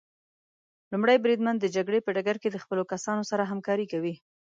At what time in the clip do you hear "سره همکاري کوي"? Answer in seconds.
3.31-4.13